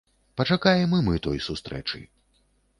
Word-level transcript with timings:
Пачакаем 0.39 0.95
і 1.01 1.03
мы 1.09 1.15
той 1.29 1.45
сустрэчы. 1.51 2.05